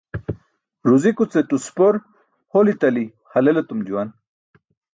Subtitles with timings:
[0.89, 2.01] Ruzikuce tuspor
[2.57, 4.13] holi tali halel etum juwan.